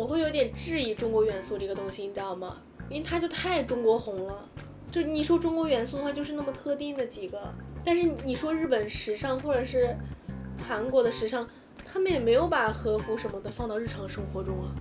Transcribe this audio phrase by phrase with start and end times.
[0.00, 2.56] 我会有点质疑中国元素这个东西，你知道吗？
[2.88, 4.48] 因为它就太中国红了。
[4.90, 7.38] 就你说中国元素的话，就是那么特定的几个。
[7.84, 9.94] 但是你说日本时尚或者是
[10.66, 11.46] 韩国的时尚，
[11.84, 14.72] 他们也没有把和服什么的放到日常生活中啊。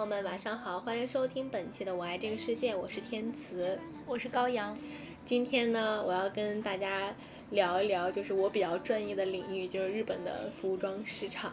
[0.00, 3.76] 友们，晚上好，欢迎收听本期的《我爱这个世界》，我是天慈，
[4.06, 4.76] 我是高阳。
[5.24, 7.12] 今天呢，我要跟大家
[7.50, 11.52] 聊一聊，就是我比较专业的领域，就是日本的服装市场。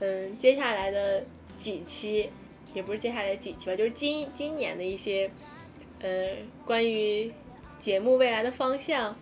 [0.00, 1.24] 嗯，接下来的
[1.58, 2.28] 几期，
[2.74, 5.30] 也不是接下来的几期吧，就是今今年的一些，
[6.00, 7.32] 呃，关于
[7.80, 9.16] 节目未来的方向，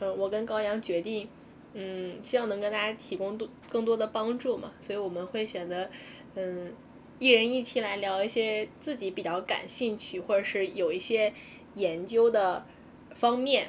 [0.00, 1.26] 嗯，我跟高阳决定，
[1.72, 5.88] 嗯，希望能跟大家提供多更多的帮助嘛，所以我们会选择，
[6.34, 6.74] 嗯。
[7.18, 11.32] 一人一期来聊一些自己比较感兴趣或者是有一些
[11.74, 12.66] 研究的
[13.14, 13.68] 方面，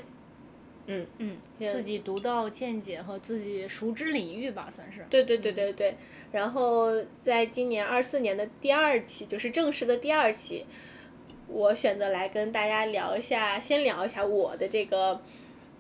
[0.88, 5.06] 嗯嗯，自己独到见解和自己熟知领域吧，算是。
[5.10, 5.96] 对对对对对。
[6.34, 6.92] 然后
[7.24, 10.66] 在今年二四年的第二期，就是正式的第二期，
[11.48, 15.22] 我选择来跟大家聊一下，先聊一下我的这个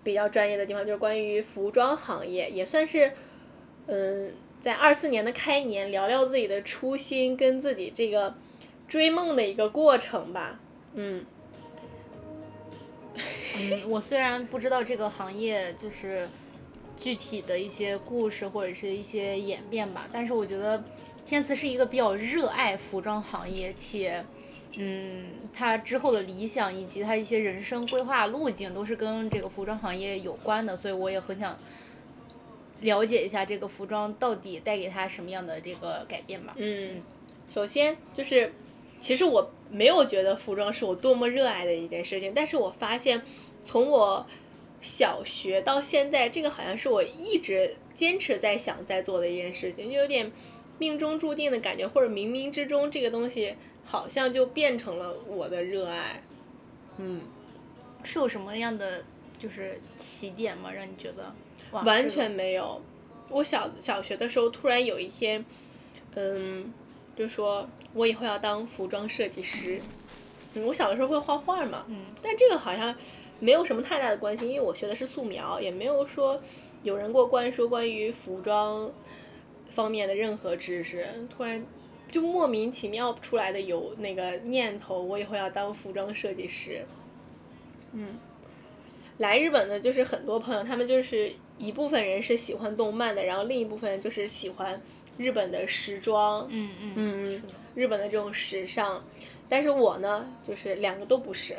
[0.06, 3.12] 比较专业的地方，就是关于服装行业，也算是
[3.88, 4.32] 嗯。
[4.68, 8.36] 在二四年的开年，聊聊自己的初心跟自己这个
[8.86, 10.60] 追梦的一个过程吧。
[10.94, 11.26] 嗯，
[13.16, 16.28] 嗯，我虽然不知道这个行业就是
[16.98, 20.84] 具体的一些故事或者是一些演变吧，但是我觉得
[21.26, 24.22] 天慈是一个比较热爱服装行业，且
[24.76, 31.58] 嗯，他之后的理想以及他一些人生规划路径都是跟这个服装行业有关的，所以我也很想。
[32.82, 36.54] 了解一下这个服装到底带给他什么样的这个改变吧。
[36.58, 37.02] 嗯，
[37.50, 38.54] 首先就是，
[39.00, 43.22] 其实我没有觉得服装是我多么热爱的一件事情，但是我发现，
[43.64, 44.26] 从我
[44.82, 50.32] 小学到现在，这个好像是我一直坚持在想在做的一件事情，就有点
[50.78, 56.22] 命中注定的感觉，或者冥冥之中这个东西好像就变成了我的热爱。
[56.98, 57.22] 嗯，
[58.04, 59.04] 是有什么样的
[59.38, 60.72] 就是起点吗？
[60.72, 61.34] 让你觉得？
[61.72, 62.82] 完全没有，
[63.30, 65.44] 我小小学的时候突然有一天，
[66.16, 66.74] 嗯，
[67.16, 69.82] 就说我以后要当服装设计师。
[70.54, 72.96] 嗯，我小的时候会画画嘛，嗯，但这个好像
[73.40, 76.42] 没有什么太大的关系，因为我学的是素描，也没有说
[76.84, 78.90] 有人给我灌输关于服装
[79.70, 81.06] 方面的任何知识。
[81.30, 81.64] 突然
[82.10, 86.86] 就莫名其妙出来的有那个念头，我以后要当服装设计师。
[87.92, 88.18] 嗯，
[89.18, 91.32] 来日本的就是很多朋友，他们就是。
[91.60, 94.80] 一部分人是喜欢动漫的，然后另一部分就是喜欢
[95.18, 99.04] 日本的时装，嗯嗯嗯，日本的这种时尚。
[99.50, 101.56] 但是我呢，就是两个都不是。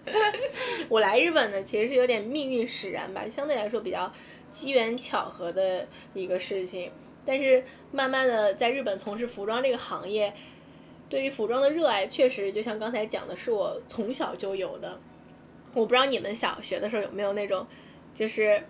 [0.90, 4.12] 我来日本呢，其实是有点命运使然吧，相对来说比较
[4.52, 6.92] 机缘巧合的一个事情。
[7.24, 10.30] 但是慢慢的在日本从事服装这个行业，
[11.08, 15.00] 对于服装的热爱，确实就像刚才讲的，是我从小就有的。
[15.80, 17.66] 我不知道你们小学的时候有没有那种，
[18.14, 18.62] 就是。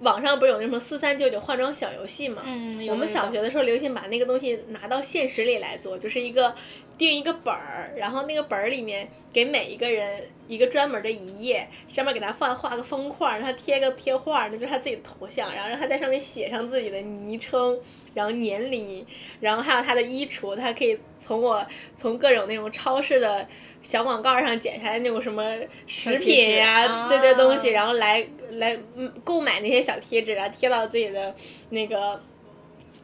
[0.00, 2.40] 网上不是有那什么四三九九化妆小游戏嘛？
[2.46, 6.54] 嗯，我们小学的时候流行把那个东西拿到现实里来做，就是一个
[6.96, 17.76] 定一个本儿，然后那个本儿里面给每一个人一个专门的一页，上面给他画画个方块，让他贴个贴画，那就是他自己的头像，然后让他在上面写上自己的昵称，
[18.14, 19.04] 然后年龄，
[19.40, 21.66] 然后还有他的衣橱，他可以从我
[21.96, 23.44] 从各种那种超市的
[23.88, 25.42] 小广告上剪下来那种什么
[25.86, 28.26] 食品呀，对对东西，然后来。
[28.52, 28.76] 来
[29.24, 31.32] 购买那些小贴纸啊，贴到自己的
[31.68, 32.18] 那个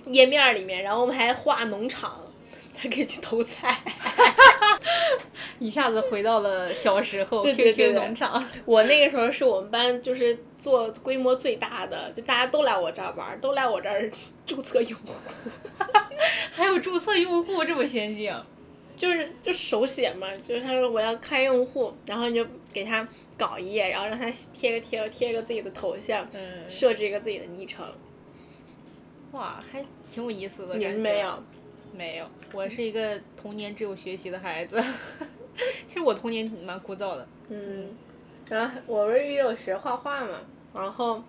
[0.06, 2.18] 页面里面，然后我们还画农场，
[2.74, 3.78] 还可以去偷菜，
[5.60, 7.42] 一下子回到了小时候。
[7.42, 8.42] 对对对，农场。
[8.64, 14.10] 我那个时候是我们班就是做规模最大的，就大家都来我这儿玩，都来我这儿
[14.46, 15.12] 注册用户，
[16.52, 18.32] 还有注册用户这么先进。
[18.96, 23.06] 就是就手写嘛，就是他说我要开用户，然后你就给他
[23.36, 26.26] 搞一页，然后让他贴个贴贴个自己的头像，
[26.68, 27.86] 设置一个自己的昵称。
[29.32, 30.76] 哇，还挺有意思的。
[30.76, 31.42] 你们没有？
[31.92, 34.82] 没有，我是一个童年只有学习的孩子。
[35.86, 37.28] 其实我童年蛮枯燥的。
[37.48, 37.88] 嗯。
[38.48, 40.40] 然后我不是也有学画画嘛，
[40.74, 41.22] 然后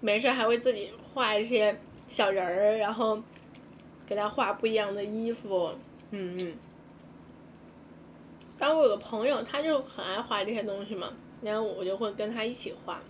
[0.00, 1.78] 没事还会自己画一些
[2.08, 3.22] 小人儿，然后
[4.06, 5.72] 给他画不一样的衣服。
[6.10, 6.54] 嗯嗯，
[8.56, 11.12] 当我有个朋友，他就很爱画这些东西嘛，
[11.42, 13.00] 然后我就会跟他一起画。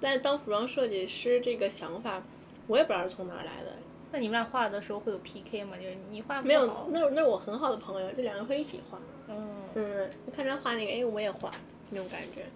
[0.00, 2.22] 但是当服装设计师这个想法，
[2.68, 3.76] 我也不知道是从哪儿来的，
[4.12, 5.76] 那你们俩画的时候会有 PK 吗？
[5.76, 8.98] 就是你画没有，那那我很好的朋友，这两个会一起画。
[9.28, 9.48] 嗯。
[9.74, 11.50] 嗯，看他画那个，哎，我也画，
[11.90, 12.46] 那种感觉，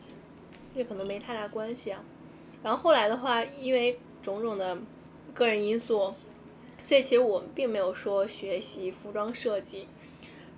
[0.74, 2.02] 这可能没太大关系啊。
[2.62, 4.78] 然后后来的话，因为种种的
[5.34, 6.14] 个人因素，
[6.82, 9.86] 所以其实我并没有说学习服装设计。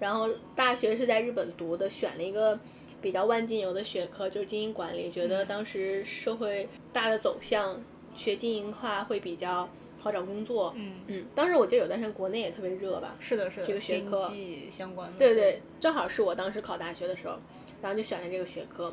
[0.00, 2.59] 然后大学是在日本读的，选了一个
[3.00, 7.81] 比较万金油的学科，就是经营管理，觉得当时社会大的走向，
[8.17, 9.69] 学经营化会比较
[10.00, 10.75] 好找工作。
[10.76, 13.15] 嗯嗯，当时我记得有段时间国内也特别热吧。
[13.21, 13.67] 是的，是的。
[13.67, 14.31] 这个学科。
[14.71, 15.17] 相关的。
[15.17, 17.38] 对对，正好是我当时考大学的时候，
[17.81, 18.93] 然后就选了这个学科。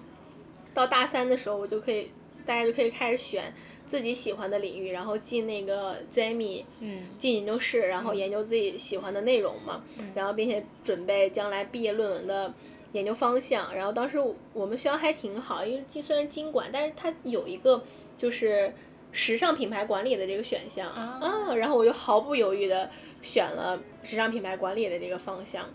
[0.73, 2.11] 到大三的时候，我就可以，
[2.45, 3.53] 大家就可以开始选
[3.85, 9.83] 自己喜欢的领域，然后进那个 ZMI，嗯，进研究室，然后研究自己喜欢的内容嘛，
[10.15, 12.53] 然后并且准备将来毕业论文的
[12.93, 13.73] 研究方向。
[13.75, 14.17] 然后当时
[14.53, 17.83] 我们学校还挺好，因为既虽然经管，但是它有一个
[18.17, 18.73] 就是
[19.11, 22.89] 时尚品牌管理的这个选项啊，然后我就毫不犹豫的
[23.21, 25.67] 选了时尚品牌管理的这个方向。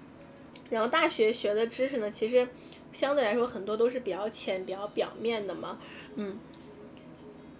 [0.70, 2.48] 然后大学学的知识呢，其实。
[2.92, 5.78] 相对来说，很多都是比较浅、比较表面的嘛，
[6.14, 6.38] 嗯。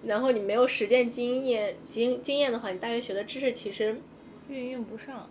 [0.06, 4.00] 然后你没有实践经验、经经验的话，你大学学的知识其实
[4.48, 5.28] 运用不上。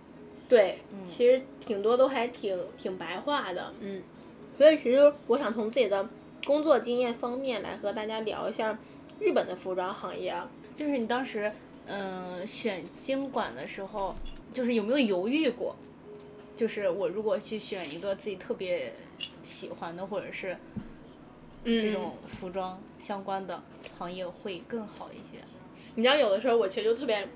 [0.48, 0.78] 对，
[1.08, 4.04] 其实挺多都还挺挺白话的，嗯。
[4.58, 6.08] 所以其实我想从自己的
[6.46, 8.78] 工作经验方面来和大家聊一下
[9.20, 10.50] 日本的服装行业啊。
[10.76, 11.52] 就是你当时
[11.88, 14.16] 嗯选经管的时候，
[14.54, 15.76] 就是有没有犹豫过？
[16.56, 18.94] 就是我如果去选一个自己特别
[19.44, 20.56] 喜欢的，或者是
[21.66, 23.62] 这种服装相关的
[24.00, 25.44] 行业会更好一些。
[25.94, 27.28] 你知道，有的时候我其实就特别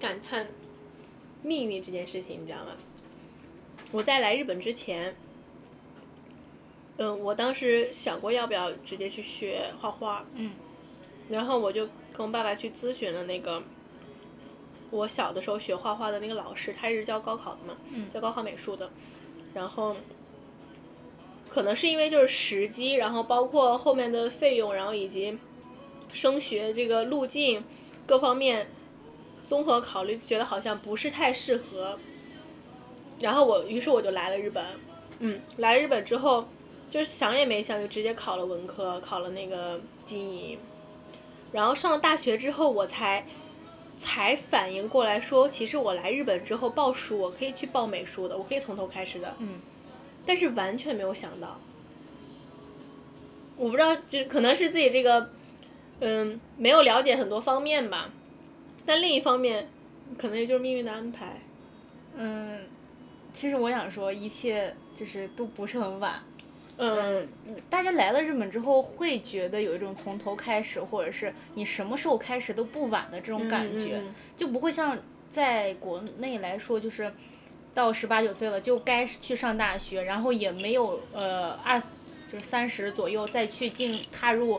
[0.00, 0.48] 感叹
[1.42, 2.72] 命运这件事情，你知道吗？
[3.92, 5.14] 我在来日本之前，
[6.96, 10.52] 嗯，我当时想过要不要直接去学画画，嗯，
[11.28, 13.62] 然后我就跟我爸爸去咨询了那个。
[14.92, 17.76] 我小的时候学画画的那个老师，他是教高考的嘛，
[18.12, 18.88] 教高考美术的，
[19.52, 19.96] 然后
[21.56, 25.38] 可能是因为就是时机，然后包括后面的费用，然后以及
[26.12, 27.64] 升学这个路径
[28.06, 28.68] 各方面
[29.46, 31.98] 综合考虑，觉得好像不是太适合。
[33.18, 34.62] 然后我于是我就来了日本，
[35.20, 36.46] 嗯，来日本之后
[36.90, 40.58] 就是想也没想就直接考了文科，考了那个经营，
[41.52, 43.24] 然后上了大学之后我才。
[43.98, 49.34] 才反应过来，说其实我来日本之后报书，我可以去报美术的，我可以从头开始的。
[49.38, 49.58] 嗯。
[50.26, 51.58] 但是完全没有想到，
[53.56, 55.30] 我不知道，就可能是自己这个，
[56.00, 58.10] 嗯，没有了解很多方面吧。
[58.84, 59.68] 但另一方面，
[60.18, 61.40] 可能也就是命运的安排。
[62.16, 62.60] 嗯，
[63.32, 66.20] 其实我想说，一切就是都不是很晚。
[66.78, 67.26] 嗯，
[67.70, 74.02] 大家来了日本之后会觉得有一种从头开始，或者是你什么时候开始都不晚的这种感觉，
[74.36, 74.98] 就不会像
[75.30, 77.10] 在国内来说，就是
[77.76, 84.58] 到十八九岁了就该去上大学，然后也没有呃二就是三十左右再去进踏入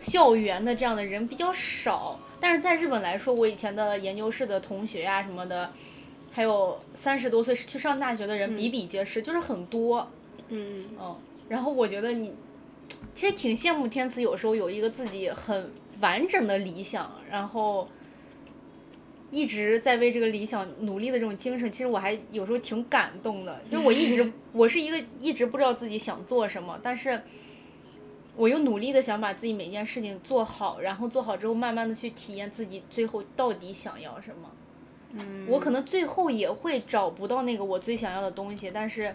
[0.00, 2.18] 校园的这样的人比较少。
[2.40, 5.70] 但是在日本来说，我以前的研究室的同学呀什么的，
[6.32, 10.08] 还有三十多岁去上大学的人比比皆是，就是很多。
[10.48, 11.16] 嗯嗯。
[11.48, 12.34] 然后我觉得你，
[13.14, 17.88] 其实挺羡慕天赐，有时候有一个自己很完整的理想，然后
[19.30, 23.60] 一直在为这个理想努力的这种精神，其实我还有时候挺感动的。
[23.70, 27.20] 就我一直，我是一个一直不知道自己想做什么，但是
[28.36, 34.50] 我又努力的想把自己每件事情做好，然后做好之后，慢慢的去体验自己最后到底想要什么。
[35.12, 35.46] 嗯。
[35.48, 39.14] 我可能最后也会找不到那个我最想要的东西，但是。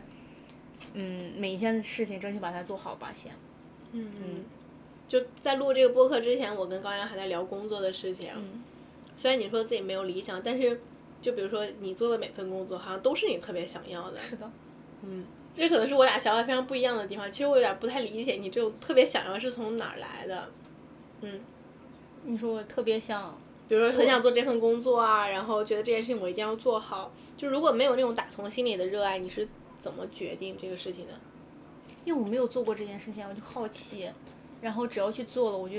[0.96, 3.32] 嗯，每一件事情争取把它做好吧，先。
[3.94, 4.46] 嗯嗯。
[5.08, 8.32] 就在录这个播客之前，我跟高阳还在聊工作的事情。
[8.36, 8.62] 嗯。
[9.24, 10.82] 虽然你说自己没有理想，但是，
[11.22, 14.20] 就比如说你做的每份工作，好像都是你特别想要的。
[14.20, 14.52] 是的。
[15.02, 15.24] 嗯。
[15.56, 17.32] 这可能是我俩想法非常不一样的地方。
[17.32, 20.50] 其实我有点不太理解你这种特别想要是从哪儿来的。
[21.22, 21.40] 嗯。
[22.26, 23.40] 你说我特别想，
[23.70, 27.14] 比如说很想做这份工作啊，然后觉得这件事情我一定要做好。
[27.38, 29.48] 就如果没有那种打从心里的热爱，你是？
[29.80, 31.14] 怎么决定这个事情的？
[32.04, 34.12] 因为我没有做过这件事情，我就好奇，
[34.60, 35.78] 然后只要去做了，我就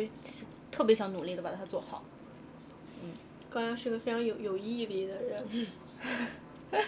[0.71, 2.03] 特别想努力的把它做好。
[3.55, 5.47] 嗯，高阳是个非常有有毅力的人，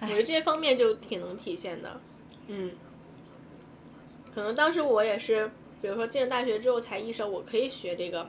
[0.00, 2.00] 我觉得这些方面就挺能体现的。
[2.46, 2.70] 嗯，
[4.32, 5.50] 可能当时我也是，
[5.82, 8.24] 比如说进了大学之后才意识到我可以学这个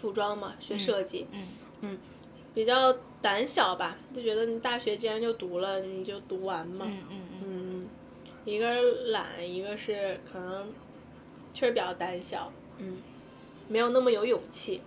[0.00, 1.28] 服装嘛，学设计。
[1.30, 1.46] 嗯
[1.82, 1.98] 嗯。
[2.52, 6.84] 比较胆小吧，就觉得你大学既然就读了，你就读完嘛。
[6.84, 7.86] 嗯嗯嗯。
[8.44, 10.72] 一个是懒，一个是可能
[11.54, 12.96] 确实比较胆小，嗯，
[13.68, 14.80] 没有那么有勇气。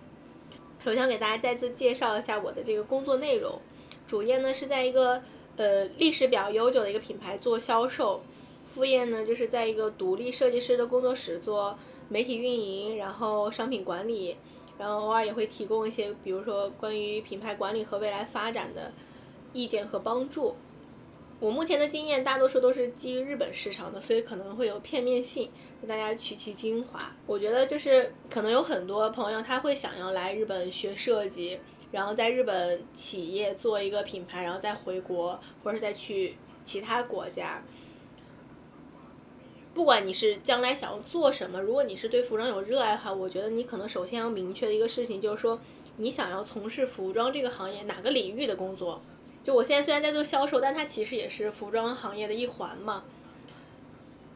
[0.84, 3.58] 首先给大家再次介绍一下我的这个工作内容，
[4.06, 5.22] 主业呢是在一个
[5.56, 8.20] 呃历史比较悠久的一个品牌做销售，
[8.66, 11.78] 副业呢就是在一个独立设计师的工作室做
[12.10, 14.36] 媒体运营，然后商品管理，
[14.76, 18.92] 然后偶尔也会提供一些比如说关于品牌管理和未来发展的
[19.54, 20.54] 意见和帮助。
[21.44, 27.14] 我目前的经验大多数都是基于日本市场的，所以可能会有片面性，给大家取其精华。
[27.26, 31.60] 我觉得就是可能有很多朋友他会想要来日本学设计，
[31.92, 37.62] 然后在日本企业做一个品牌，然后再回国或者是再去其他国家。
[39.74, 45.60] 不管你是将来想要做什么，如果你是对服装有热爱的话，我觉得你可能首先要明确的一个事情就是说，
[45.98, 49.02] 你想要从事服装这个行业哪个领域的工作。
[49.44, 53.04] 就我现在虽然在做销售，但它其实也是服装行业的一环嘛。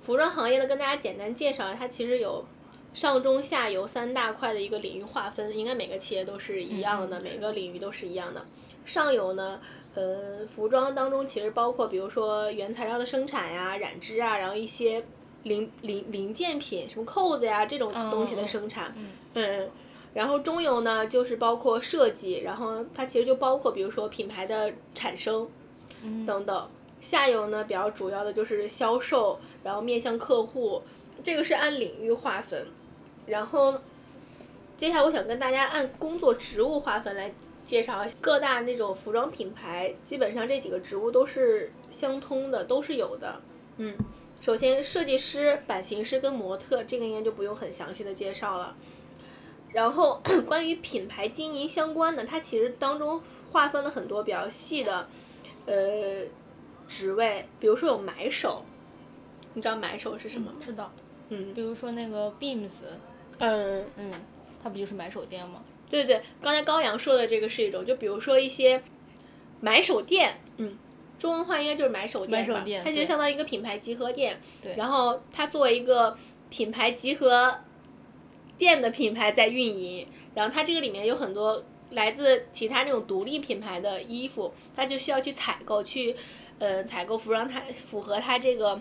[0.03, 2.45] 服装行业呢，跟大家简单介绍，它其实有
[2.93, 8.45] 上中下游三大块的一个领域划分，应该每个企业都是一样的，每个领域都是一样的。
[8.85, 9.61] 上游呢，
[9.95, 15.03] 呃，服装当中其实包括比如说原材料的生产呀、染织啊，然后一些
[15.45, 18.95] 零零零件品，什么扣子呀这种东西的生产，
[19.35, 19.71] 嗯。
[20.15, 25.49] 然后中游呢，就是包括设计，然后它其实就包括比如说品牌的产生，
[26.27, 26.69] 等等。
[27.01, 30.83] 下游呢，比较主要的就是销售，然后面向客户，
[31.23, 32.67] 这个是按领域划分。
[33.25, 33.73] 然后，
[34.77, 37.33] 接下来我想跟大家按工作职务划分来
[37.65, 43.41] 介绍各大那种服装品牌，基本上这几个职务都是相通的，都是有的。
[43.77, 43.95] 嗯，
[44.41, 48.75] 首先设计师、版型师跟模特，这个应该就不用很详细的介绍了。
[49.73, 53.21] 然后 关于品牌经营相关的，它其实当中
[53.53, 55.07] 划分了很多比较细的，
[55.67, 56.25] 呃，
[56.89, 58.65] 职位，比如说有买手，
[59.53, 60.57] 你知道买手是什么吗？
[60.65, 60.91] 知道。
[61.29, 61.53] 嗯。
[61.53, 62.81] 比如说那个 Beams。
[63.39, 63.85] 嗯。
[63.97, 64.11] 嗯。
[64.63, 65.63] 它不就是买手店吗？
[65.91, 68.83] 对对，刚才高阳说的这个是一种，就比如说一些
[69.61, 70.77] 买手店，嗯，
[71.19, 72.65] 中文话应该就是买手店吧？
[72.83, 74.41] 它其实相当于一个品牌集合店。
[74.63, 74.75] 对。
[74.77, 76.17] 然后它作为一个
[76.49, 77.55] 品牌集合。
[78.59, 86.15] 店的品牌在运营，然后它这个里面有很多来自其他那种独立品牌的衣服，它就需要去采购，去
[86.59, 88.79] 呃采购服装，它符合它这个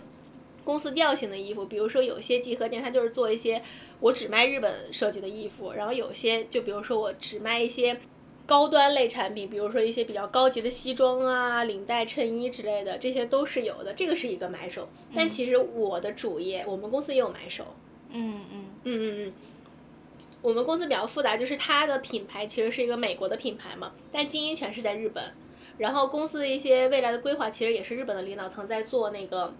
[0.64, 1.64] 公司调性的衣服。
[1.64, 3.62] 比如说有些集合店，它就是做一些
[4.00, 7.98] 我只卖日本设计的衣服，然后有些就比如说我只卖一些
[8.44, 13.94] 高端类产品，比如说一些比较高级的西装啊、领带、衬衣之类的，这些都是有的。
[13.94, 17.64] 这个是一个买手，但其实我的主业，我们公司也有买手。
[18.10, 19.32] 嗯嗯嗯嗯嗯。
[20.40, 25.24] 我们公司比较复杂，就是它的品牌其实是一个美国的品牌嘛，但经营权是在日本。
[25.78, 29.54] 然后公司的一些未来的规划其实也是日本的领导层在做那个，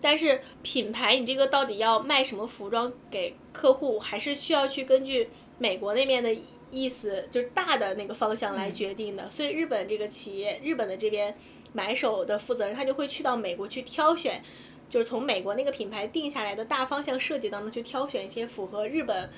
[0.00, 5.28] 但是品牌你这个到底要卖什么服装给客户，还是需要去根据
[5.58, 6.34] 美国那边的
[6.70, 9.30] 意思，就是大的那个方向来决定的。
[9.30, 11.36] 所以日本这个企业，日本的这边
[11.74, 14.42] 买手的负责人，他就会去到美国去挑选，
[14.88, 19.28] 就是从美国那个品牌定下来的大方向设计当中去挑选一些符合日本。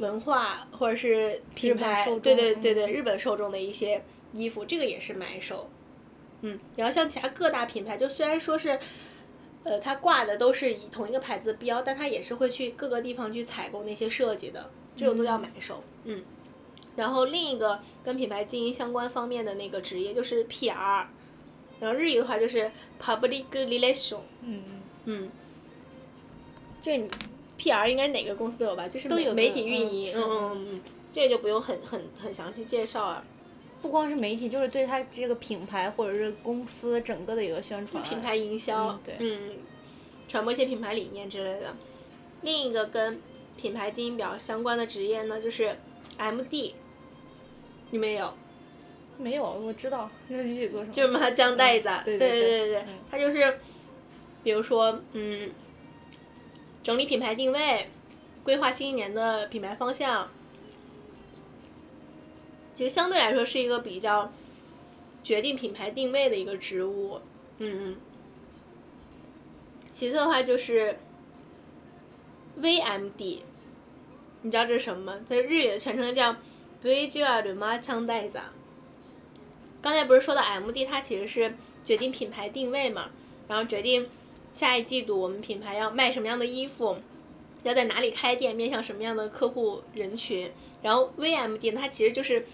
[0.00, 4.02] 文化或者是品牌，对对对对，日本受众的一些
[4.32, 5.70] 衣服，这个也是买手。
[6.40, 8.78] 嗯，然后像其他各大品牌，就虽然说是，
[9.62, 15.84] 呃，它挂的都是以同一个牌子标，但它也是会去各个地方去采购那些设计的，这种都叫买手。
[16.04, 16.24] 嗯。
[16.96, 21.04] 然后另一个跟品牌经营相关方面的那个职业就是 PR，
[21.78, 24.20] 然后日语的话就是 Public Relation。
[24.42, 24.82] 嗯嗯。
[25.04, 25.30] 嗯。
[26.80, 27.08] 这你。
[27.60, 27.90] P.R.
[27.90, 30.80] 应该哪个公司都有吧，就是媒体运营，嗯嗯嗯，
[31.12, 33.22] 这个就不用很很很详细介绍了。
[33.82, 38.02] 不光是媒体，就是对他这个品牌或者是公司整个的一个宣传。
[38.02, 39.56] 品牌营销，对，嗯，
[40.26, 41.76] 传播一些品牌理念之类的。
[42.40, 43.20] 另一个跟
[43.58, 45.76] 品牌经营比较相关的职业呢，就是
[46.16, 46.74] M.D.
[47.90, 48.32] 你们有？
[49.18, 50.94] 没有，我知道，那具体做什么？
[50.94, 53.58] 就是麻将袋子，对对对对对，他就是，
[54.42, 55.50] 比如说，嗯。
[56.82, 57.88] 整理品牌定位，
[58.42, 60.30] 规划新一年的品牌方向，
[62.74, 64.32] 其实相对来说是一个比较
[65.22, 67.20] 决定品牌定位的一个职务，
[67.58, 67.96] 嗯嗯。
[69.92, 70.98] 其次的话就是
[72.60, 73.42] VMD，
[74.40, 75.20] 你知道这是什么吗？
[75.28, 76.34] 它日语的全称叫
[76.82, 78.40] Visual Merchandiser。
[79.82, 83.10] 刚才不是说到 MD，它其实是决定品牌定位嘛，
[83.48, 84.08] 然后决定。
[84.52, 86.96] 下一季度我们品牌要卖什么样的衣服，
[87.62, 90.50] 要在哪里开店，面向什么样的客户人群？
[90.82, 92.44] 然后 VMD 它其实就是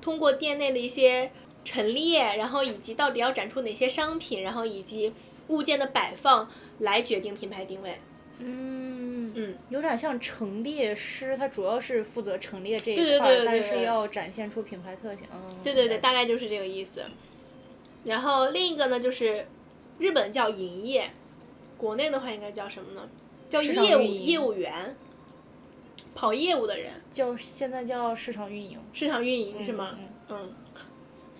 [0.00, 1.30] 通过店内的一些
[1.64, 5.12] 陈列，然后以及到底要展出哪些商品，然后以及
[5.48, 7.94] 物件的摆放来决定品牌定位。
[8.38, 15.20] 嗯嗯，有点像陈列师，他主要是负责陈列这一对对块儿，但对对对是要展现出品牌特性。
[15.32, 17.02] 嗯，对对对，大概就是这个意思。
[18.04, 19.46] 然后另一个呢，就是
[19.98, 21.10] 日本叫营业，
[21.76, 23.08] 国内的话应该叫什么呢？
[23.48, 24.96] 叫业务业务员，
[26.14, 29.96] 跑业务的人，叫现在叫市场运营，市场运营是吗？
[30.28, 30.52] 嗯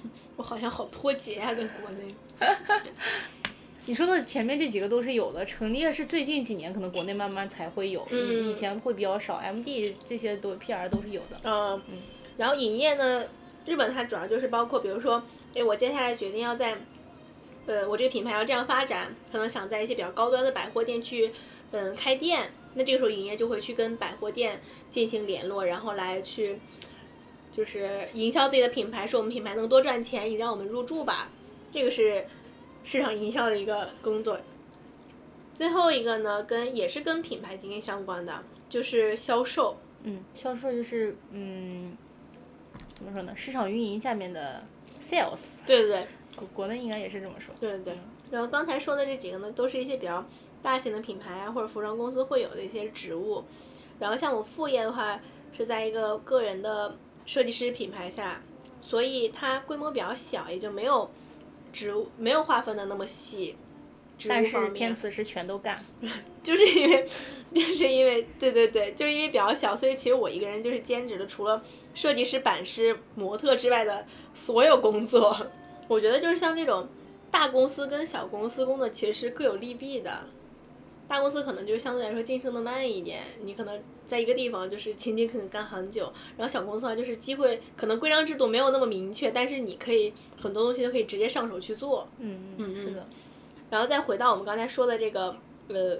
[0.04, 2.14] 嗯， 我好像好脱节啊，跟国内。
[3.88, 11.40] 你说的前面这几个都是有的，陈列是最近几年可能国内慢慢才会有，以嗯以前会比较少，MD 这些都 PR 都是有的。
[11.44, 11.80] 嗯，
[12.36, 13.25] 然后营业呢，
[13.64, 15.22] 日本它主要就是包括，比如说，
[15.54, 16.76] 哎，我接下来决定要在，
[17.66, 21.32] 呃，我这个品牌要这样发展，可能想在一些比较高端的百货店去，
[21.73, 26.61] 嗯，开店，那这个时候营业就会去跟百货店进行联络，然后来去，
[27.52, 31.28] 就是营销自己的品牌，说我们品牌能多赚钱，你让我们入驻吧，
[31.70, 32.25] 这个是
[32.85, 34.38] 市场营销的一个工作。
[35.54, 39.76] 最后一个呢，跟也是跟品牌经营相关的，就是销售。
[40.04, 41.96] 嗯，销售就是嗯，
[42.94, 43.32] 怎么说呢？
[43.35, 44.62] 市场运营下面的
[45.00, 46.06] sales，对对对。
[46.36, 47.54] 国国内应该也是这么说。
[47.58, 47.98] 对对对，
[48.30, 50.24] 然后刚才说的这几个呢，都是一些比较
[50.62, 53.42] 大型的品牌啊，或者服装公司会有的一些职务。
[53.98, 55.18] 然后像我副业的话，
[55.56, 58.42] 是在一个个人的设计师品牌下，
[58.82, 61.10] 所以它规模比较小，也就没有
[61.72, 63.56] 职务没有划分的那么细。
[64.28, 65.78] 但是天赐是全都干。
[66.42, 67.06] 就是因为，
[67.52, 71.62] 就是因为，对对对，就是因为比较小，所以其实我一个人就是兼职的除了
[71.94, 75.36] 设计师、版师、模特之外的所有工作。
[75.88, 76.88] 我觉得就是像这种
[77.30, 80.24] 大公司跟小公司工作其实是各有利弊的。
[81.08, 92.08] 大公司可能就是相对来说晋升的慢一点，你可能在一个地方就是勤勤恳恳干很久，然后小公司的话就是机会可能规章制度没有那么明确，但是你可以很多东西都可以直接上手去做。
[92.18, 93.06] 嗯嗯，是的。
[93.70, 95.36] 然后再回到我们刚才说的这个
[95.68, 95.96] 呃，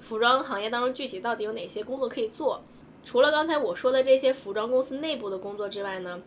[0.00, 2.62] 服装行业当中具体到底有哪些工作可以做？
[3.04, 6.22] 除了刚才我说的这些服装公司内部的工作之外呢，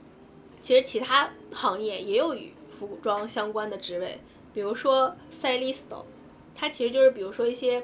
[0.61, 4.19] 其实其他行业也有与服装相关的职位，
[4.53, 5.85] 比如说 stylist，
[6.53, 7.83] 它其实就是比如说一些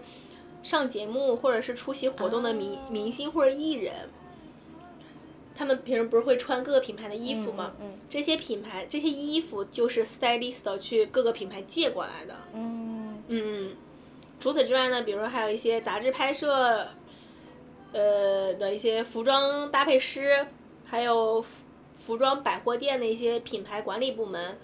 [0.62, 4.10] 上节目或者是出席活动的明、明星或者艺人。
[5.54, 7.73] 他们平时不是会穿各个品牌的衣服吗？
[7.80, 12.34] 嗯这些品牌这些衣服就是 stylist 去各个品牌借过来的。
[12.54, 13.75] 嗯嗯，
[14.39, 16.88] 除此之外呢，比如说还有一些杂志拍摄，
[17.91, 20.47] 呃的一些服装搭配师，
[20.86, 21.65] 还有服
[22.06, 24.58] 服装百货店的一些品牌管理部门，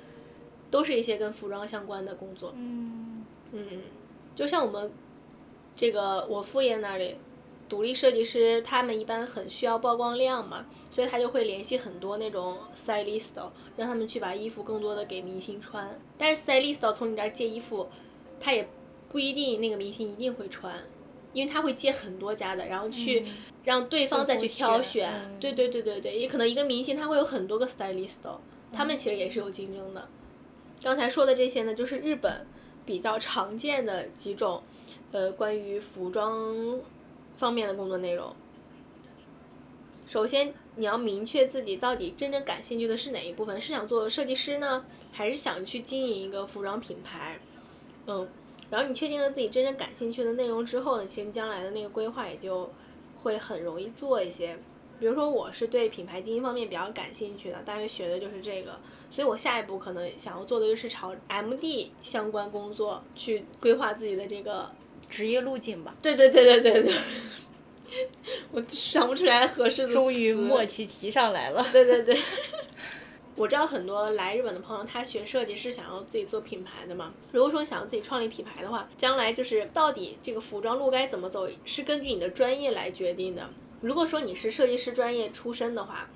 [0.70, 2.54] 都是一些跟服装相关的工作。
[2.56, 3.82] 嗯嗯，
[4.36, 4.92] 就像我们
[5.76, 7.16] 这个我副业那里，
[7.70, 13.32] 独立设计师他们一般很需要曝光量嘛，所以他就会联系很多那种 stylist，
[13.76, 16.00] 让他们去把衣服更多的给明星穿。
[16.18, 17.88] 但是 stylist 从你这儿借衣服，
[18.40, 18.68] 他也
[19.10, 20.74] 不一定那个明星一定会穿，
[21.34, 23.26] 因为他会借很多家的，然后去
[23.64, 25.12] 让对方再去挑选。
[25.12, 28.16] 嗯对对对对对，也可能一个明星他会有很多个 stylist，
[28.74, 30.08] 他们其实也是有竞争的。
[30.82, 32.46] 刚才说的这些呢，就是日本
[32.86, 34.62] 比较常见的几种，
[35.12, 36.80] 呃，关于服装
[37.36, 38.36] 方面的工作内容。
[40.08, 47.40] 首先，你要明确自己到底真正感兴趣的是哪一部分，是想做设计师呢，还是想去经营一个服装品牌？
[48.06, 48.26] 嗯，
[48.70, 52.72] 然后你确定了自己真正感兴趣的内容之后呢，其实你将来的那个规划也就
[53.22, 54.58] 会很容易做一些。
[55.00, 58.80] 比如说，我是对品牌经营方面比较感兴趣的，大学学的就是这个，
[59.12, 64.70] 所以我下一步可能想要做的就是朝 MD 相关工作去规划自己的这个。
[65.10, 65.96] 职业路径吧。
[66.02, 66.94] 对对对对对对，
[68.52, 69.94] 我想不出来合适的。
[69.94, 71.66] 终于默契提上来了。
[71.72, 72.20] 对对对。
[73.38, 77.14] 我知道很多来日本的朋友，他学设计是想要自己做品牌的嘛。
[77.32, 83.50] 如果说你想要自己创立品牌的话，将来就是到底这个服装路该怎么走，是根据你的专业来决定的。
[83.82, 86.10] 如果说你是设计师专业出身的话，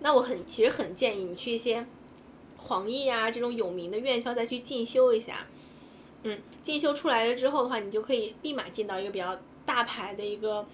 [0.00, 1.86] 那我很其实很建议你去一些
[2.56, 5.46] 黄奕啊这种有名的院校再去进修一下。
[6.22, 10.66] 嗯，进修出来了之后的话，你就可以立马进到一个比较大牌的一个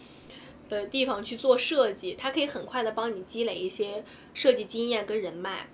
[0.68, 5.68] 呃地方去做设计，它可以很快的帮你积累一些设计经验跟人脉。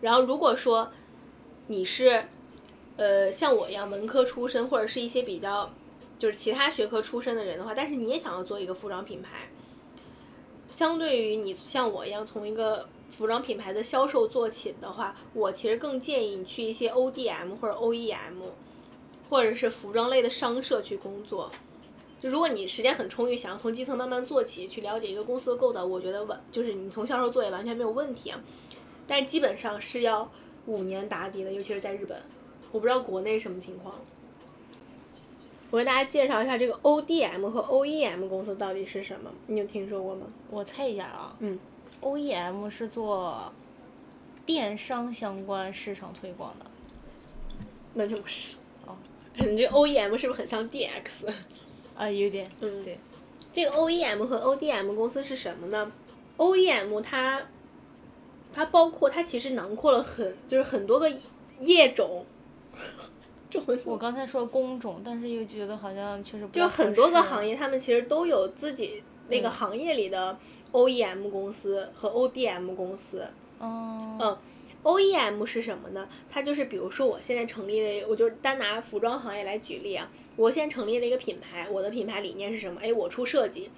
[0.00, 0.90] 然后如果说
[1.68, 2.24] 你是
[2.96, 5.72] 呃像我一样文科出身，或者是一些比较
[6.22, 9.48] 就是其他学科出身的人的话，但是你也想要做一个服装品牌，
[10.70, 18.36] 相对于你像我一样从一个服装品牌的销售做起的话，我其实更建议你去一些 ODM 或者 OEM，
[19.28, 21.50] 或者是服装类的商社去工作。
[22.22, 28.40] 就如果你时间很充裕，想要从基层慢慢做起，去了解一个公司的构造，我觉得完就是你从销售做也完全没有问题啊。
[29.08, 30.30] 但基本上是要
[30.66, 32.22] 五年打底的，尤其是在日本，
[32.70, 33.96] 我不知道国内什么情况。
[35.72, 40.26] 我跟大家介绍一下这个 ODM 和 OEM 公司到底是什么，你有听说过吗？
[40.50, 41.34] 我猜一下啊。
[41.38, 41.58] 嗯。
[42.02, 43.50] OEM 是做
[44.44, 46.66] 电商相关市场推广的。
[47.94, 48.56] 完全不是。
[48.86, 48.94] 哦。
[49.38, 51.32] 你这 OEM 是不是很像 DX？
[51.96, 52.50] 啊，有点。
[52.60, 52.84] 嗯。
[52.84, 52.98] 对。
[53.50, 55.90] 这个 OEM 和 ODM 公司是什么呢
[56.36, 57.40] ？OEM 它，
[58.52, 61.10] 它包括它其实囊括了很就是很多个
[61.60, 62.26] 业种。
[63.84, 70.38] 我刚才说工种，但是又觉得好像确实不就很多个行业，他们其实都有自己那个行业里的
[70.72, 73.28] OEM 公司和 ODM 公司。
[73.58, 74.16] 哦。
[74.20, 74.38] 嗯
[74.82, 76.08] ，OEM 是什么呢？
[76.30, 80.10] 它就是比如说我现在成立了，我就单拿服装行业来举例啊。
[80.34, 82.80] 我现在成立了一个品牌，我的品牌理念是什么？
[82.80, 83.70] 哎，我出设计，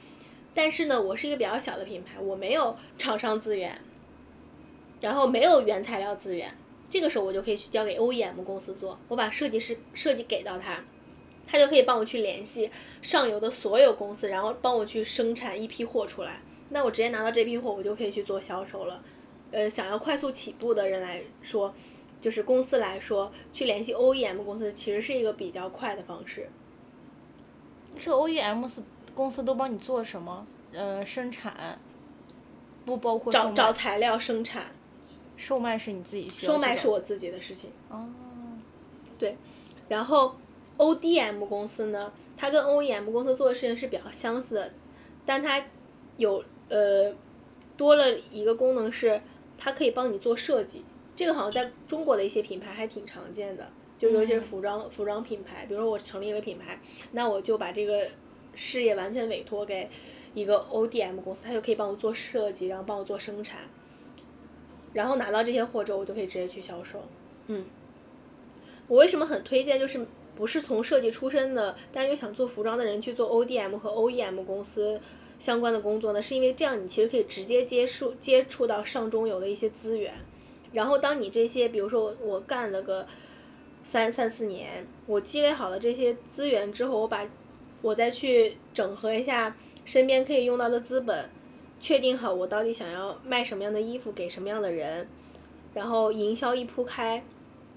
[0.55, 3.81] 但是呢，我是一个比较小的品牌，我没有厂商资源，
[5.01, 6.55] 然后没有原材料资源。
[6.95, 10.79] 这个时候我就可以去交给 OEM 公司做，我把设计师设计给到他，
[11.45, 12.71] 他就可以帮我去联系
[13.03, 16.41] 上游的所有公司，然后帮我去生产一批货出来。
[16.69, 19.03] 那我直接拿到这批货，我就可以去做销售了。
[19.51, 21.75] 呃，想要快速起步的人来说，
[22.21, 26.49] 就是公司来说，去联系 OEM 公司其实是一个比较快的方式。
[27.97, 28.71] 这 OEM
[29.17, 30.47] 公司都帮你做什么？
[30.73, 31.77] 呃，生产，
[32.85, 34.67] 不包括找找材料生产。
[35.37, 36.53] 售卖是你自己需要。
[36.53, 37.71] 售卖是我自己的事情。
[37.89, 38.09] 哦。
[39.19, 39.37] 对，
[39.89, 40.37] 然后
[40.77, 44.73] ODM 公司呢，它跟 OEM 公司做的事情是比较相似的，
[45.25, 45.65] 但它
[46.17, 47.15] 有呃
[47.77, 49.21] 多了一个功能是，
[49.57, 50.85] 它可以帮你做设计。
[51.15, 56.81] 这个好像在中国的一些品牌还挺常见的，就尤其是服装服装品牌，比如说我成立了品牌，
[57.13, 58.09] 那我就把这个
[58.57, 59.89] 事业完全委托给
[60.35, 63.61] 一个 ODM 公司，它就可以帮我做设计，然后帮我做生产。
[64.95, 67.03] 然后拿到这些货之后，我就可以直接去销售。
[67.49, 67.67] 嗯，
[68.89, 74.99] 我为什么很推荐就是不是从设计出身的，但又想做服装的人去做 ODM 和 OEM 公司
[75.39, 76.23] 相关的工作呢？
[76.23, 80.15] 是因为这样你其实可以直接接触接触到上中游的一些资源。
[80.73, 83.07] 然后当你这些，比如说我干了个
[83.83, 87.29] 三三四年，我积累好了这些资源之后，我把
[87.83, 91.29] 我再去整合一下身边可以用到的资本。
[91.85, 95.07] 确定好我到底想要卖什么样的衣服给什么样的人，
[95.75, 97.23] 然后营销一铺开，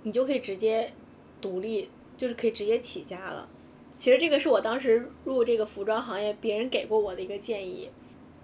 [0.04, 0.94] 你就可以直接
[1.42, 3.50] 独立，就是可以直接起家了。
[3.98, 7.90] 其实这个是我当时入这个服装行业别人给过我的一个建议。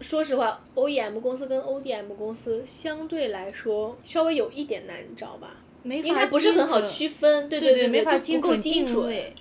[0.02, 9.34] 说实话，OEM 公司跟 ODM 公司相对来说稍微有一点难找吧，因为它不是很好区分，对对对，没法精准定位。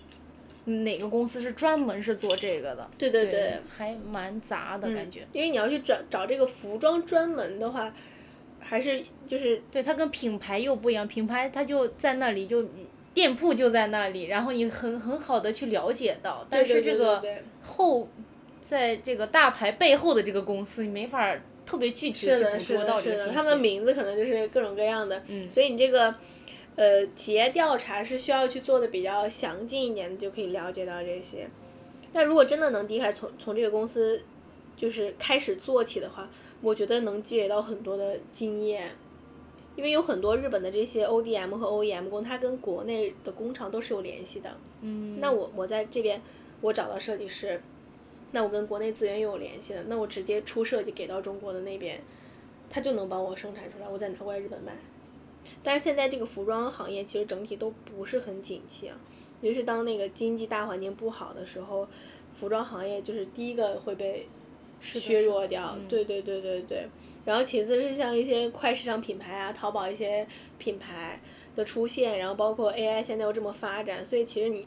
[0.65, 2.89] 哪个公司是专门是做这个的？
[2.97, 5.27] 对对对，还蛮杂的感觉。
[5.33, 7.93] 因为你要去找找这个服装专门的话，
[8.61, 12.65] 还是就是对它跟品牌又不一样，品牌它就在那里，就
[13.13, 16.47] 店铺就在那里，然后你很很好的去了解到。
[16.49, 17.21] 但是这个
[17.61, 18.09] 后，
[18.61, 26.15] 在这个大牌背后的这个公司，你没法特别具体的去捕捉到这些他们的名字可能就是各种各样的，嗯，所以你这个。
[26.75, 31.49] 呃，企业调查是需要去做的比较详尽一点，就可以了解到这些。
[32.13, 34.23] 但如果真的能第一开始从从这个公司，
[34.77, 36.29] 就是开始做起的话，
[36.61, 38.91] 我觉得能积累到很多的经验，
[39.77, 44.57] 因为有很多日本的这些 ODM 和 OEM 工，它跟国内的工厂都是有联系的。
[44.81, 45.21] 嗯。
[45.21, 46.21] 那我我在这边，
[46.61, 47.61] 我找到设计师，
[48.33, 52.01] 那我跟国内资源又有联系的，那我直接出设计给到中国的那边，
[52.71, 54.73] 他就能帮我生产出来，我再拿过来日本卖。
[55.63, 58.99] 但是现在这个服装行业其实整体都不是很景气啊，
[59.41, 61.87] 尤其是当那个经济大环境不好的时候，
[62.39, 64.27] 服装行业就是第一个会被
[64.81, 65.77] 削弱掉。
[65.89, 66.89] 对对对对对。
[67.25, 70.27] 然后其次是像一些快时尚品牌啊，淘宝一些
[70.59, 71.21] 品牌
[71.55, 74.67] 的出现，然后包括 AI 现在又这么发展，所以其实你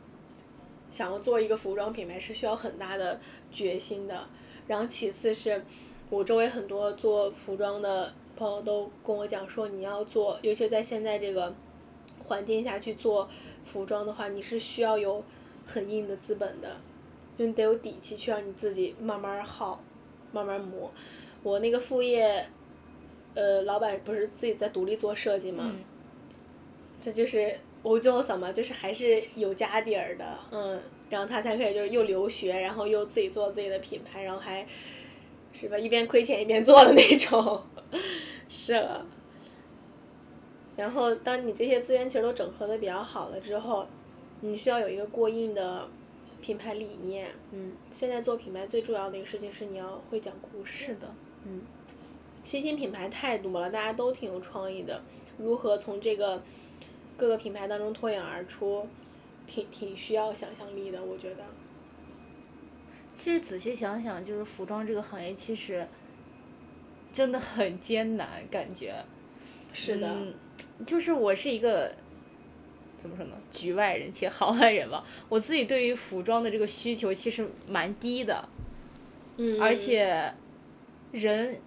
[0.90, 3.20] 想要做一个服装品牌是需要很大的
[3.52, 4.28] 决心的。
[4.68, 5.64] 然后其次是
[6.10, 8.14] 我周围很多做服装的。
[8.36, 11.54] 朋友都跟我讲说，你要做，尤其是在现在这个
[12.26, 13.28] 环境下去做
[13.66, 15.24] 服装的话，你是需要有
[15.66, 16.78] 很硬的资本的，
[17.38, 19.82] 就你得有底气，去让你自己慢慢耗，
[20.32, 20.92] 慢慢磨。
[21.44, 22.46] 我那个副业，
[23.36, 25.72] 呃，老板不是自己在独立做设计嘛？
[27.04, 34.66] 他就是我就什么，就是还是有家底儿的，嗯，然后他才可以就是又留学，然后又自己做自己的品牌，然后还，
[35.54, 35.78] 是吧？
[35.78, 37.64] 一边亏钱一边做的那种。
[38.50, 39.06] 是了，
[40.76, 43.88] 然后当你这些资源其实都整合的比较好了之后，
[44.42, 45.88] 你需要有一个过硬的
[46.42, 47.34] 品牌理念。
[47.52, 50.86] 嗯，现在做品牌最重要的一个事情是你要会讲故事。
[50.86, 51.14] 是的。
[51.46, 51.62] 嗯，
[52.44, 55.02] 新兴品牌太多了，大家都挺有创意的。
[55.38, 56.42] 如何从这个
[57.18, 58.88] 各个品牌当中脱颖而出？
[59.48, 61.44] 挺挺需要想象力的，我觉得。
[63.14, 65.88] 其实仔细想想，就是服装这个行业，其实
[67.16, 68.94] 真的很艰难，感觉。
[69.72, 70.14] 是的。
[70.14, 70.34] 嗯，
[70.86, 71.96] 就是我是一个
[72.98, 75.02] 怎么说呢，局外人且行外人吧。
[75.30, 78.50] 我自己对于服装的这个需求其实蛮低的。
[79.38, 79.62] 嗯。
[79.62, 80.30] 而且，
[81.14, 81.58] 人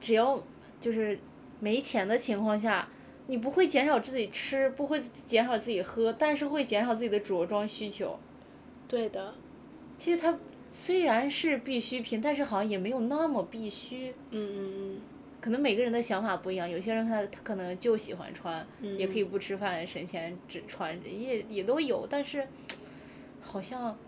[0.00, 0.40] 只要
[0.78, 1.18] 就是
[1.58, 2.88] 没钱的情况下，
[3.26, 8.16] 你不会减少自己吃，不会减少自己喝，但是会减少自己的着装需求。
[8.86, 9.34] 对的。
[9.98, 10.38] 其实它。
[10.72, 14.10] 虽然是必需品，但是好像也没有那么必须。
[14.30, 15.00] 嗯嗯嗯。
[15.40, 18.64] 可能每个人的想法不一样，有些人他他可能就喜欢穿，
[18.96, 22.06] 也可以不吃饭省钱只穿，也也都有。
[22.08, 22.46] 但是，
[23.40, 23.98] 好像，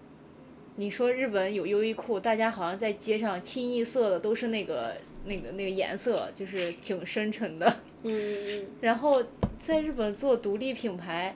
[0.77, 7.67] 你说日本有优衣库，大家好像在街上清一色的都是那个那个那个颜色，就是挺深沉的。
[8.05, 8.67] 嗯嗯嗯。
[8.81, 9.23] 然后
[9.59, 11.35] 在日本做独立品牌。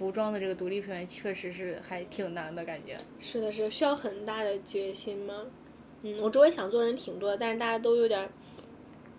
[0.00, 2.96] 服装的这个独立品牌确实是还挺难的感觉。
[3.20, 5.44] 是的，是需要很大的决心吗。
[6.00, 8.26] 嗯，我周围想做的人挺多的，但是大家都有点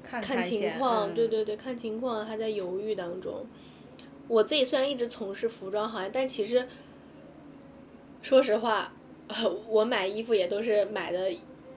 [0.02, 3.46] 看情况，对对对，看情况还在犹豫当中。
[4.28, 6.68] 我自己虽然一直从事服装行业，但其实
[8.24, 8.92] 说实话，
[9.68, 11.32] 我买衣服也都是买的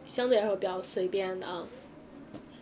[0.06, 1.68] 相对来说比较随便的啊。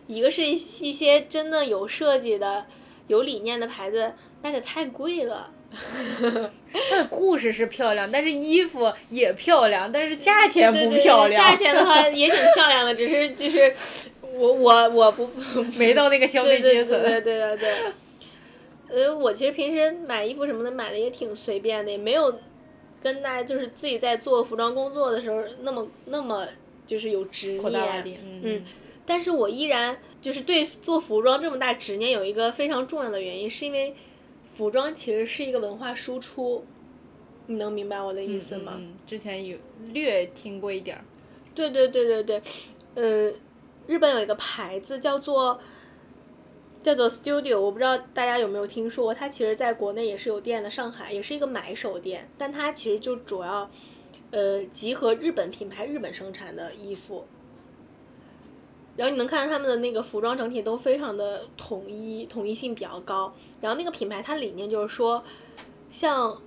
[0.07, 2.65] 一个是一些真的有设计的、
[3.07, 5.49] 有理念的牌子，卖的太贵了。
[6.89, 11.41] 它的故事是漂亮，但是衣服也漂亮，但是价钱不漂亮。
[11.41, 13.73] 价钱的话 也挺漂亮的，只是就是
[14.21, 15.29] 我我我不
[15.77, 16.99] 没到那个消费阶层。
[17.01, 19.05] 对对对对对。
[19.05, 22.39] 呃，我其实平时买衣服什么的买的也挺随便的，也没有
[23.01, 26.47] 跟大家就是自己在做服装工作的时候那么那么
[26.85, 28.17] 就是有执念。
[28.43, 28.63] 嗯。
[29.05, 33.93] 但是我依然就是对做服装这么大执念有一个非常重要的原因，是因为。
[34.53, 36.63] 服装其实是一个文化输出，
[37.47, 38.73] 你能明白我的意思吗？
[38.77, 39.57] 嗯，之前有
[39.91, 41.03] 略听过一点儿。
[41.55, 42.41] 对对对对对，
[42.95, 43.33] 呃，
[43.87, 45.59] 日本有一个牌子叫做
[46.81, 53.69] 叫做 Studio，我不知道大家有没有听说过，它其实在国内也是有店的，上海也是一个买手店，但它其实就主要
[54.31, 57.25] 呃集合日本品牌、日本生产的衣服。
[58.95, 63.33] 然后你能看到他们的那个服装整体都非常的统一，统一性比较高。
[63.59, 65.23] 然后那个品牌它理念就是说，
[65.89, 66.39] 像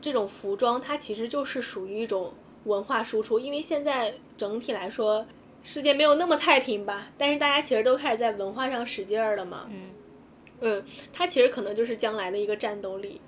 [0.00, 2.32] 这种服装它其实就是属于一种
[2.64, 5.26] 文化输出，因为现在整体来说
[5.64, 9.66] 世界没有那么太平吧，但是大家其实都开始在文化上使劲儿了嘛。
[9.70, 9.90] 嗯。
[10.60, 13.20] 嗯，它其实可能就是将来的一个战斗力。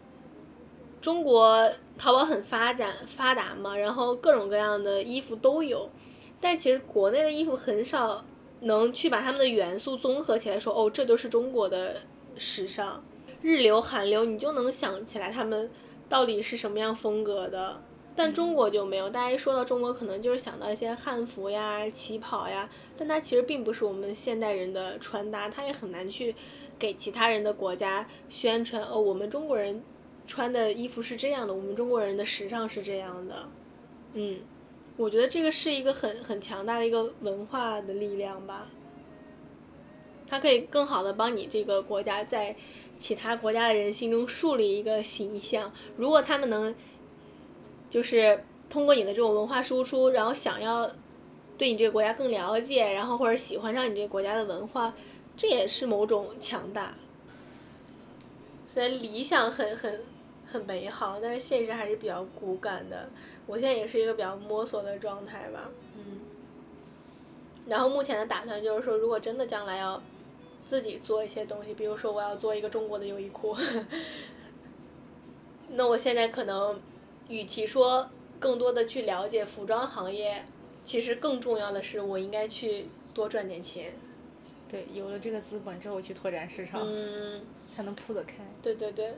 [1.01, 5.91] 中国淘宝很发展发达嘛，然后各种各样的衣服都有。
[6.45, 8.23] 但其实国内的衣服很少
[8.61, 11.97] 能去把他们的元素综合起来，说哦，这就是中国的
[12.37, 13.03] 时尚，
[13.41, 15.71] 日流、韩流，你就能想起来他们
[16.07, 17.81] 到底是什么样风格的。
[18.15, 26.37] 但中国就没有，大家一说到中国，可能就是想到一些汉服呀、旗袍呀，但它其实并不是我们现代人的穿搭，它也很难去
[26.79, 29.83] 给其他人的国家宣传哦，我们中国人
[30.27, 33.49] 穿的衣服是这样的，我们中国人的时尚是这样的，
[34.13, 34.41] 嗯。
[34.97, 38.69] 我觉得这个是一个很很强大的一个文化的力量吧，
[40.27, 42.55] 它可以更好的帮你这个国家在
[42.97, 45.73] 其他国家的人心中树立一个形象。
[45.97, 46.73] 如果他们能，
[47.91, 50.89] 就是通过你的这种文化输出，然后想要
[51.59, 54.95] 对你这个国家更了解，然后或者喜欢上你这个国家的文化，
[55.37, 56.95] 这也是某种强大。
[58.69, 60.01] 虽然理想很很
[60.55, 63.09] 很美好，但是现实还是比较骨感的。
[63.45, 66.21] 我现在也是一个比较摸索的状态吧，嗯，
[67.67, 70.01] 然后目前的打算就是说，如果真的将来要
[70.65, 73.57] 自己做一些东西，比如说我要做一个中国的优衣库，
[75.71, 76.81] 那我现在可能
[77.27, 80.45] 与其说更多的去了解服装行业，
[80.85, 83.93] 其实更重要的是我应该去多赚点钱。
[84.71, 86.87] 对，有了这个资本之后去拓展市场，
[87.75, 88.37] 才能铺得开。
[88.63, 89.15] 对对对，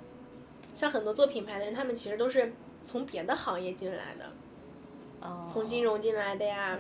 [0.77, 2.53] 像很多做品牌的人，他们其实都是。
[2.89, 4.33] 从别的行业进来的，
[5.53, 6.79] 从金融进来的呀，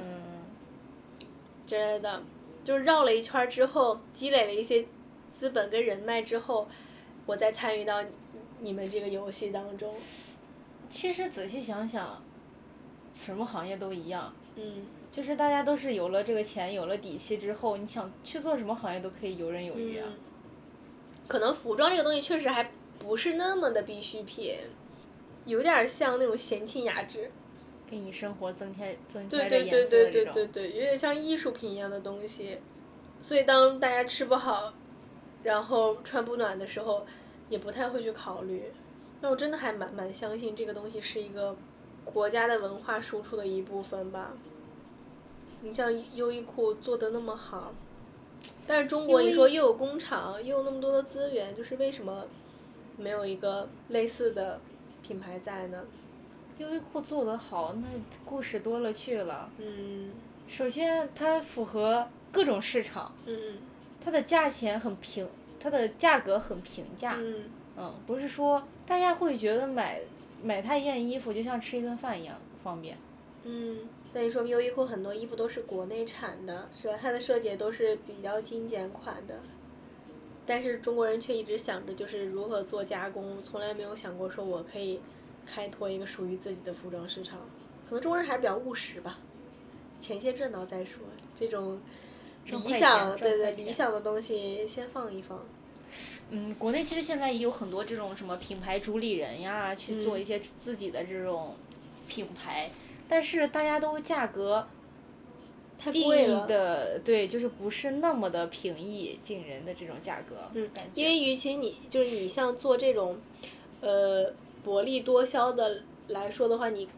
[1.66, 2.22] 之类的，
[2.62, 4.86] 就是绕了一圈之后，积累了一些
[5.32, 6.68] 资本跟人脉之后，
[7.26, 8.04] 我再参与到
[8.60, 9.92] 你们这个游戏当中。
[10.88, 12.22] 其实仔细想想，
[13.12, 14.32] 什么行业都一样。
[14.54, 14.86] 嗯。
[15.10, 20.06] 就是大家都是有了这个钱，有了底气之后，你想去做什么行业都可以游刃有余啊。
[21.26, 24.54] 可能服装这个东西确实还不是那么的必需品。
[25.44, 27.30] 有点像那种闲情雅致，
[27.88, 32.58] 给你生活增添增添点颜色对对对对对对，有点像艺术品一样的东西。
[33.20, 34.74] 所以当大家吃不好，
[35.44, 37.06] 然后穿不暖的时候，
[37.48, 38.64] 也不太会去考虑。
[39.20, 41.56] 那我真的还蛮蛮相信这个东西是一个
[42.04, 44.32] 国家的文化输出的一部分吧。
[45.60, 47.72] 你像优衣库做的那么好，
[48.66, 52.26] 但是中国你说又有工厂，又有那么多的资源，就是为什么
[52.96, 54.60] 没有一个类似的
[55.02, 55.84] 品牌在呢？
[56.58, 57.86] 优衣库做得好，那
[58.24, 59.50] 故事多了去了。
[59.58, 60.10] 嗯
[60.48, 63.58] 首先，它符合各种市场，嗯
[64.02, 65.28] 它的价钱很平，
[65.58, 67.16] 它的价格很平价。
[67.18, 67.44] 嗯
[67.76, 70.00] 嗯，不是说大家会觉得买
[70.42, 72.96] 买它一件衣服就像吃一顿饭一样方便。
[73.44, 73.80] 嗯，
[74.14, 76.96] 那你说优衣库很多衣服都是国内产的，是吧？
[76.98, 79.40] 它的设计都是比较精简款的，
[80.46, 85.00] 但是中国人却一直想着就是如何做加工，从来没有想过说我可以
[85.44, 87.38] 开拓一个属于自己的服装市场。
[87.88, 89.18] 可能中国人还是比较务实吧，
[90.00, 91.02] 钱先赚到再说。
[91.38, 91.80] 这种
[92.44, 95.44] 理想，对对，理想的东西先放一放。
[96.30, 101.54] 嗯，国内其实现在也有很多这种什么品牌主理人呀，去做嗯一些自己的这种
[102.08, 102.68] 品牌，
[103.08, 104.66] 但是大家都价格
[105.78, 106.46] 太贵了。
[106.46, 110.68] 的，对，就是不是那么的平易近人的这种价格，嗯。
[110.94, 113.18] 因为与其你就是你像做这种，
[113.80, 114.32] 呃，
[114.64, 116.88] 薄利多销的来说的话，你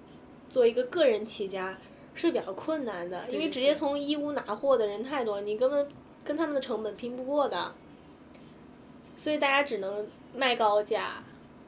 [0.48, 1.76] 做一个个人起家
[2.14, 5.86] 是比较困难的，因为直接从义乌拿货的人太多，你根本
[6.24, 7.74] 跟他们的成本拼不过的，
[9.16, 11.24] 所以大家只能卖高价，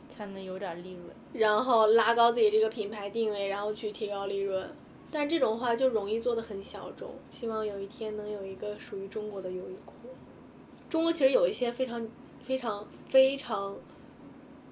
[0.08, 1.06] 才能有点利润。
[1.32, 4.70] 然后拉高自己这个品牌定位，然后去提高利润。
[5.10, 9.92] 但这种话就容易做的很小众，希望有一天能有一个属于中国的优衣库。
[10.88, 12.08] 中国其实有一些非常
[12.42, 13.76] 非常非常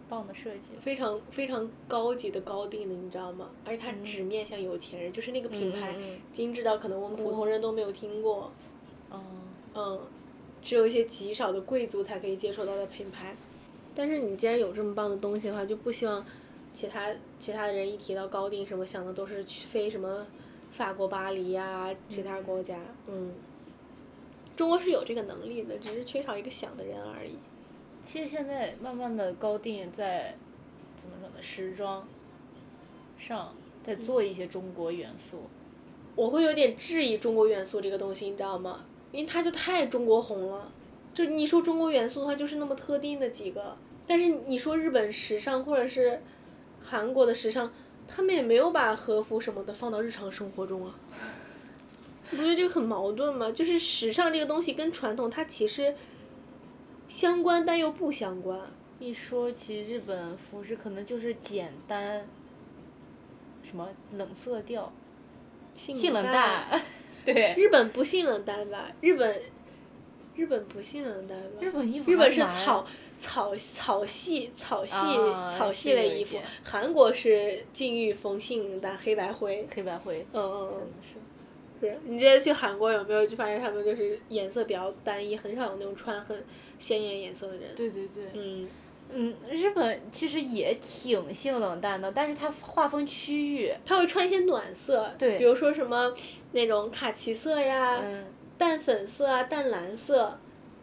[0.08, 3.50] 棒的设计，非常非常高级的高定的，你知道吗？
[3.64, 5.94] 而且它只面向有钱人，就是那个品牌
[6.32, 8.50] 精致到可能我们普通人都没有听过，
[9.10, 9.20] 嗯，
[9.74, 10.00] 嗯，
[10.62, 13.36] 只有一些极少的贵族才可以接触到的品牌。
[13.94, 16.24] 但是你既然有这么棒的东西的话，就不希望
[16.74, 20.26] 其他其他的人一提到高定什么想的都是去飞什么
[20.72, 23.32] 法国巴黎呀、其他国家，嗯。
[24.56, 27.36] 中国是有这个能力的，只是缺少一个想的人而已。
[28.04, 30.34] 其实现在慢慢的高定在
[30.96, 32.06] 怎么说呢，时装
[33.18, 33.54] 上
[33.84, 35.42] 在做一些中国元素。
[36.16, 38.84] 我会有点质疑中国元素这个东西，你知道吗？
[39.12, 40.72] 因为它就太中国红了。
[41.14, 43.76] 就你说中国元素的话，就是那么特定的几个。
[44.08, 46.20] 但是你说日本时尚或者是
[46.88, 47.70] 韩国的时尚，
[48.06, 50.94] 他们也没有把和服什么的放到日常生活中啊。
[52.30, 53.50] 你 不觉得这个很矛盾吗？
[53.50, 55.94] 就是时尚这个东西跟传统，它其实
[57.08, 58.58] 相关但又不相关。
[58.98, 62.26] 一说起日本服饰，可能就是简单，
[63.62, 64.92] 什么冷色调、
[65.76, 66.82] 性性冷淡。
[67.24, 67.54] 对。
[67.56, 68.90] 日本不性冷淡吧？
[69.00, 69.40] 日本，
[70.34, 71.58] 日本不性冷淡吧？
[71.60, 72.86] 日本衣服日本是草
[73.18, 79.66] 草草系草系、啊草系类衣服，韩国是禁欲风性冷淡黑白灰。
[79.74, 81.18] 黑白灰，嗯嗯嗯，是。
[81.80, 86.44] 是你之前去韩国有没有就发现他们就是颜色比较单一，很少有那种穿很
[86.80, 87.72] 鲜艳颜色的人。
[87.76, 88.24] 对对对。
[88.32, 88.68] 嗯，
[89.12, 96.12] 嗯，日本其实也挺性冷淡的，但是它划分区域，他会穿一些暖色，对比如说什么
[96.50, 98.26] 那种卡其色呀、嗯，
[98.58, 100.36] 淡粉色啊、淡蓝色，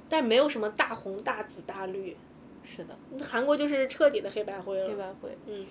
[0.09, 2.15] 但没有什么大红、大紫、大绿。
[2.63, 4.87] 是的，韩国就是彻底的黑白灰了。
[4.87, 5.29] 黑白灰。
[5.47, 5.65] 嗯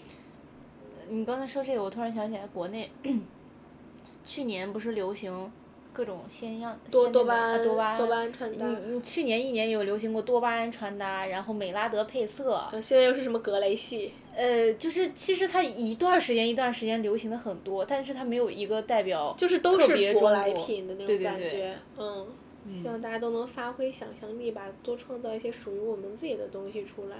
[1.08, 2.90] 你刚才说这个，我突然想起来，国内
[4.24, 5.52] 去年不是流行
[5.92, 14.12] 各种鲜样多鲜艳的多巴胺啊多巴胺多巴胺穿搭你你去年一年有流行过多巴胺穿搭，然后美拉德配色，嗯，现在又是什么格雷系？
[14.34, 21.78] 呃，就是其实它一段时间一段时间流行的很多，但是它没有一个代表，就是都是舶来品的那对对对种感觉。
[21.98, 22.26] 嗯，
[22.70, 27.18] 希望大家都能发挥想象力吧，多创造一些属于我们自己的东西出来。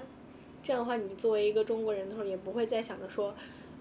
[0.62, 3.34] 这样的话，你作为一个中国人的时候，也不会再想着说，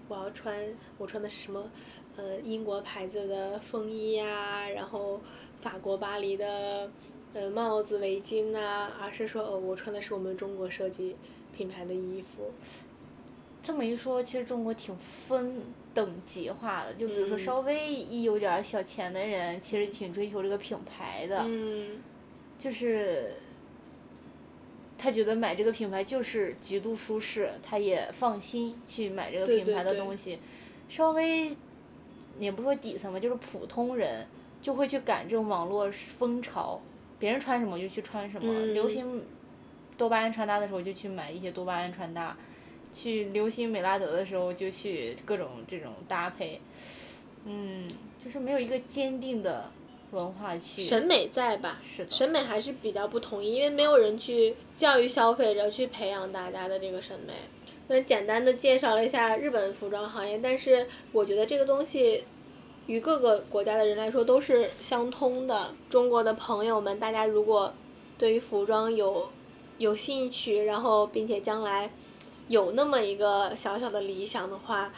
[0.08, 0.54] 我要穿
[0.98, 1.70] 我穿的是什么，
[2.16, 5.20] 呃，英国牌子的风衣呀、然后
[5.60, 6.90] 法国巴黎的，
[7.32, 11.16] 呃，帽子、围巾呐、而是说，哦，我穿的是我们中国设计
[11.54, 12.50] 品牌的衣服。
[13.62, 15.62] 这么一说，其实中国挺分
[15.94, 22.02] 等级化的，就比如说嗯稍微一有点小钱的人，其实挺追求这个品牌的，嗯
[22.58, 23.34] 就是
[24.98, 30.38] 他觉得买这个品牌就是极度舒适，他也放心去买这个品牌的对对对东西。
[30.88, 31.56] 稍微
[32.38, 34.26] 也不说底层吧，就是普通人
[34.60, 36.80] 就会去赶这种网络风潮，
[37.18, 38.52] 别人穿什么就去穿什么。
[38.52, 39.22] 嗯流行
[39.96, 42.36] 多巴胺穿搭的时候就去买一些多巴胺穿搭，
[42.94, 46.60] 去流行美拉德的时候就去各种这种搭配。
[47.44, 47.86] 嗯，
[48.24, 49.70] 就是没有一个坚定的
[50.12, 50.80] 文化去。
[50.80, 51.78] 审美在吧？
[51.84, 57.34] 是的审美还是比较不统一，因为没有人去教育消费者去培养大家的这个审美。
[57.86, 62.24] 很简单的介绍了一下日本服装行业，但是我觉得这个东西，
[62.86, 65.74] 与各个国家的人来说都是相通的。
[65.90, 67.74] 中国的朋友们，大家如果
[68.16, 69.28] 对于服装有
[69.76, 71.90] 有兴趣，然后并且将来
[72.48, 74.90] 有那么一个小小的理想的话，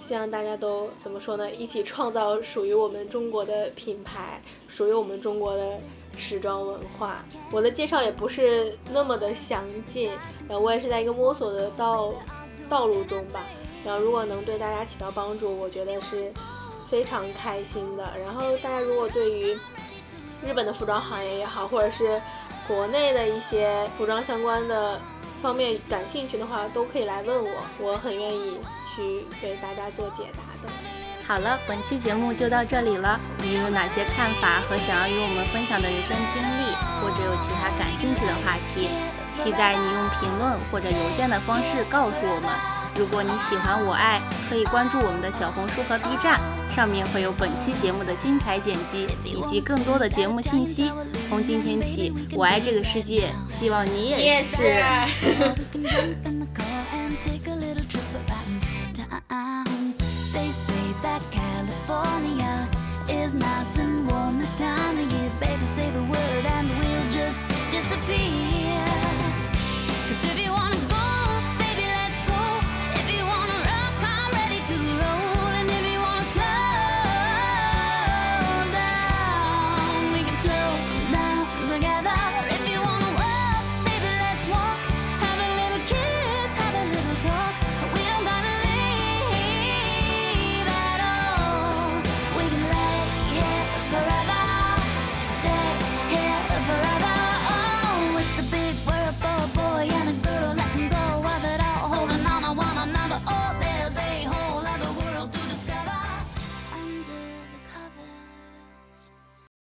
[0.00, 1.50] 希望大家都怎么说呢？
[1.50, 5.80] 一起创造属于我们中国的品牌，属于我们中国的
[6.16, 7.24] 时装文化。
[7.50, 10.10] 我的介绍也不是那么的详尽，
[10.48, 12.14] 然后我也是在一个摸索的道
[12.68, 13.40] 道路中吧。
[13.84, 16.32] 然后如果能对大家起到帮助，我觉得是
[16.88, 18.12] 非常开心的。
[18.18, 19.58] 然后大家如果对于
[20.44, 22.20] 日本的服装行业也好，或者是
[22.68, 25.00] 国内的一些服装相关的
[25.40, 28.58] 方面感兴趣的话，都可以来问我，我很愿意。
[28.98, 30.68] 去给大家做解答的。
[31.24, 33.20] 好了，本期节目就到这里了。
[33.38, 38.90] 你有哪些看法和想要与我们分享的人生经历，或者有其他感兴趣的话题，
[39.32, 42.77] 期待你用评论或者邮件的方式告诉我们。
[42.98, 44.20] 如果你喜欢我爱，
[44.50, 46.40] 可以关注我们的小红书和 B 站，
[46.74, 50.90] 上面会有本期节目的精彩剪辑以及更多的节目信息。
[51.28, 54.84] 从今天起，我爱这个世界，希望你也是。